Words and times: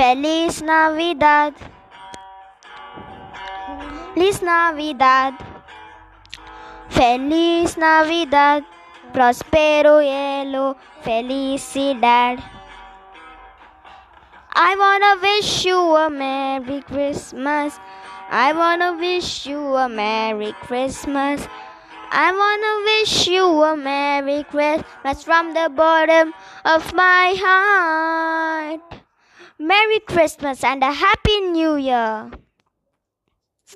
Feliz 0.00 0.62
Navidad. 0.62 1.52
Feliz 4.14 4.40
Navidad. 4.40 5.34
Feliz 6.88 7.76
Navidad. 7.76 8.64
Prospero 9.12 10.00
yellow. 10.00 10.78
Felicidad. 11.04 12.40
I 14.54 14.74
wanna 14.80 15.20
wish 15.20 15.66
you 15.66 15.76
a 15.76 16.08
Merry 16.08 16.80
Christmas. 16.80 17.78
I 18.30 18.54
wanna 18.54 18.96
wish 18.96 19.44
you 19.44 19.60
a 19.76 19.86
Merry 19.86 20.54
Christmas. 20.62 21.46
I 22.10 22.32
wanna 22.32 22.72
wish 22.88 23.28
you 23.28 23.44
a 23.44 23.76
Merry 23.76 24.44
Christmas 24.44 25.22
from 25.22 25.52
the 25.52 25.68
bottom 25.68 26.32
of 26.64 26.94
my 26.94 27.36
heart. 27.36 28.99
Merry 29.60 30.00
Christmas 30.00 30.64
and 30.64 30.82
a 30.82 30.90
Happy 30.90 31.38
New 31.40 31.76
Year. 31.76 32.30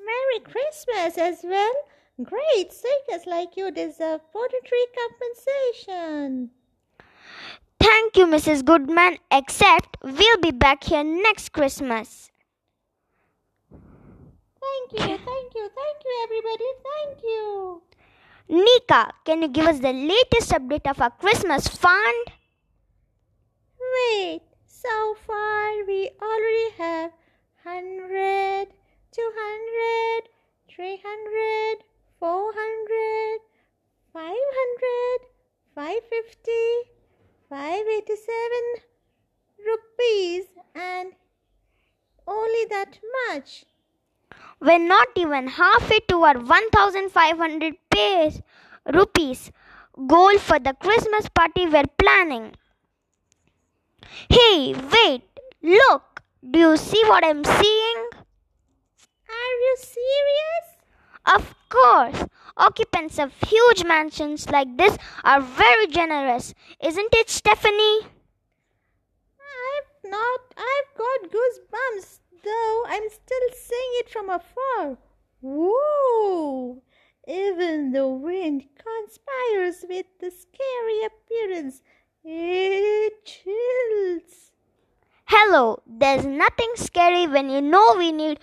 Merry 0.00 0.40
Christmas 0.42 1.18
as 1.18 1.40
well. 1.44 1.74
Great 2.22 2.72
singers 2.72 3.26
like 3.26 3.54
you 3.58 3.70
deserve 3.70 4.22
monetary 4.34 4.86
compensation. 4.96 6.48
Thank 7.78 8.16
you, 8.16 8.24
Mrs. 8.26 8.64
Goodman, 8.64 9.18
except 9.30 9.98
we'll 10.02 10.40
be 10.40 10.52
back 10.52 10.84
here 10.84 11.04
next 11.04 11.52
Christmas. 11.52 12.30
Thank 13.70 14.92
you, 14.92 15.18
thank 15.18 15.54
you, 15.54 15.68
thank 15.68 15.98
you, 16.02 16.14
everybody. 16.24 16.70
Thank 16.88 17.22
you. 17.22 17.82
Nika, 18.48 19.12
can 19.26 19.42
you 19.42 19.48
give 19.48 19.66
us 19.66 19.80
the 19.80 19.92
latest 19.92 20.50
update 20.52 20.88
of 20.88 20.98
our 21.02 21.10
Christmas 21.10 21.68
fund? 21.68 22.26
Wait, 23.94 24.40
so 24.84 25.14
far 25.26 25.84
we 25.86 26.10
already 26.20 26.70
have 26.76 27.10
100, 27.62 28.68
200, 29.12 30.22
300, 30.68 31.76
400, 32.20 33.38
500, 34.12 35.18
550, 35.74 36.50
587 37.48 38.84
rupees 39.66 40.44
and 40.74 41.12
only 42.26 42.64
that 42.68 42.98
much. 43.28 43.64
We're 44.60 44.78
not 44.78 45.08
even 45.16 45.48
halfway 45.48 46.00
to 46.08 46.22
our 46.24 46.38
1500 46.38 47.74
pays, 47.90 48.42
rupees 48.92 49.50
goal 50.06 50.38
for 50.38 50.58
the 50.58 50.74
Christmas 50.74 51.28
party 51.28 51.66
we're 51.66 51.84
planning. 51.98 52.54
Hey, 54.28 54.74
wait, 54.74 55.22
look, 55.62 56.22
do 56.48 56.58
you 56.58 56.76
see 56.76 57.02
what 57.06 57.24
I'm 57.24 57.44
seeing? 57.44 58.08
Are 59.28 59.54
you 59.64 59.76
serious? 59.78 60.66
Of 61.26 61.54
course, 61.68 62.26
occupants 62.56 63.18
of 63.18 63.32
huge 63.46 63.84
mansions 63.84 64.50
like 64.50 64.76
this 64.76 64.96
are 65.24 65.40
very 65.40 65.86
generous, 65.86 66.54
isn't 66.80 67.14
it, 67.14 67.30
Stephanie? 67.30 68.00
I've 69.40 70.10
not, 70.10 70.40
I've 70.56 70.96
got 70.96 71.30
goosebumps 71.30 72.20
though 72.44 72.84
I'm 72.86 73.08
still 73.08 73.48
seeing 73.52 73.92
it 74.00 74.10
from 74.10 74.28
afar. 74.28 74.98
Whoa! 75.40 76.82
Even 77.26 77.92
the 77.92 78.06
wind 78.06 78.64
conspires 78.76 79.84
with 79.88 80.06
the 80.20 80.30
scary 80.30 81.04
appearance. 81.04 81.82
It 82.26 83.22
chills. 83.26 84.50
Hello, 85.26 85.82
there's 85.86 86.24
nothing 86.24 86.72
scary 86.74 87.26
when 87.26 87.50
you 87.50 87.60
know 87.60 87.96
we 87.98 88.12
need 88.12 88.40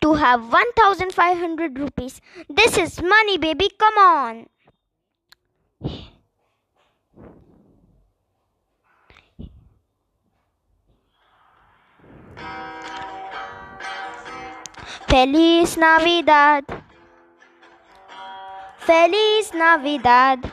to 0.00 0.14
have 0.14 0.50
1500 0.50 1.78
rupees. 1.78 2.22
This 2.48 2.78
is 2.78 3.02
money, 3.02 3.36
baby, 3.36 3.68
come 3.78 3.98
on. 3.98 4.46
Feliz 15.06 15.76
Navidad. 15.76 16.64
Feliz 18.78 19.52
Navidad. 19.52 20.52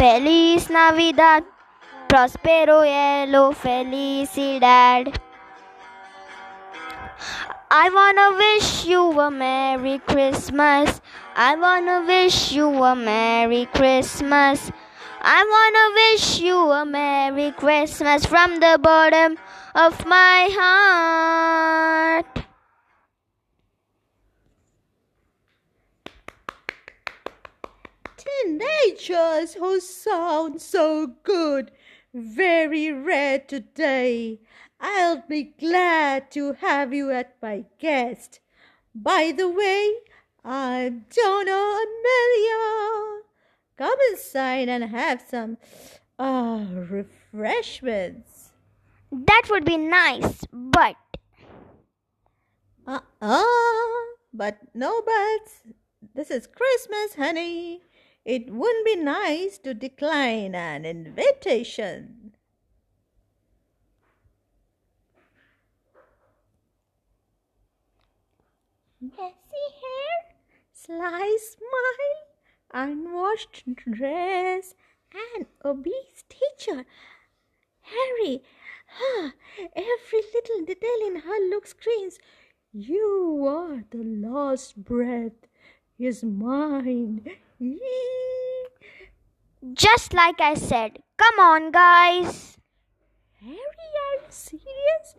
Feliz 0.00 0.70
Navidad. 0.70 1.44
Prospero 2.08 2.84
yellow 2.84 3.52
felicidad. 3.52 5.12
I 7.70 7.90
wanna 7.90 8.34
wish 8.34 8.86
you 8.86 9.20
a 9.20 9.30
Merry 9.30 9.98
Christmas. 9.98 11.02
I 11.36 11.54
wanna 11.54 12.00
wish 12.06 12.50
you 12.52 12.82
a 12.82 12.96
Merry 12.96 13.66
Christmas. 13.74 14.72
I 15.20 15.44
wanna 15.52 15.86
wish 16.00 16.40
you 16.40 16.56
a 16.56 16.86
Merry 16.86 17.52
Christmas 17.52 18.24
from 18.24 18.58
the 18.58 18.78
bottom 18.80 19.36
of 19.74 20.06
my 20.06 20.48
heart. 20.58 22.39
Teenagers 28.50 29.54
who 29.54 29.78
sound 29.78 30.60
so 30.60 31.14
good, 31.22 31.70
very 32.12 32.90
rare 32.90 33.38
today. 33.38 34.40
I'll 34.80 35.22
be 35.28 35.44
glad 35.44 36.32
to 36.32 36.54
have 36.54 36.92
you 36.92 37.12
at 37.12 37.36
my 37.40 37.66
guest. 37.78 38.40
By 38.92 39.32
the 39.36 39.48
way, 39.48 39.92
I'm 40.44 41.04
Donna 41.14 41.78
Amelia. 41.84 43.20
Come 43.76 43.98
inside 44.10 44.68
and 44.68 44.84
have 44.84 45.22
some 45.28 45.56
uh, 46.18 46.64
refreshments. 46.72 48.50
That 49.12 49.42
would 49.48 49.64
be 49.64 49.76
nice, 49.76 50.44
but. 50.52 50.96
Uh 52.84 53.00
uh, 53.22 53.44
but 54.34 54.58
no 54.74 55.02
buts. 55.02 55.62
This 56.14 56.32
is 56.32 56.48
Christmas, 56.48 57.14
honey. 57.14 57.82
It 58.24 58.50
wouldn't 58.50 58.84
be 58.84 58.96
nice 58.96 59.56
to 59.58 59.72
decline 59.72 60.54
an 60.54 60.84
invitation. 60.84 62.36
Messy 69.00 69.66
hair, 69.80 70.34
sly 70.70 71.38
smile, 71.40 72.26
unwashed 72.72 73.62
dress, 73.74 74.74
and 75.34 75.46
obese 75.64 76.24
teacher. 76.28 76.84
Harry, 77.80 78.42
huh, 78.86 79.30
every 79.74 80.22
little 80.34 80.64
detail 80.66 81.06
in 81.06 81.16
her 81.20 81.48
look 81.48 81.66
screams, 81.66 82.18
You 82.72 83.46
are 83.48 83.84
the 83.90 84.04
lost 84.04 84.84
breath 84.84 85.46
is 85.98 86.22
mine. 86.22 87.26
Just 89.74 90.14
like 90.14 90.40
I 90.40 90.54
said, 90.54 91.02
come 91.18 91.38
on, 91.38 91.70
guys. 91.70 92.56
Harry, 93.40 93.56
are 93.56 94.16
you 94.16 94.30
serious? 94.30 95.14